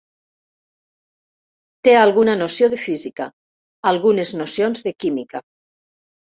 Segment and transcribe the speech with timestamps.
[1.89, 3.29] Té alguna noció de física,
[3.95, 5.47] algunes nocions de química.